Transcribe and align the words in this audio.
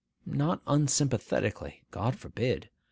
Not 0.25 0.63
unsympathetically,—God 0.65 2.15
forbid! 2.17 2.69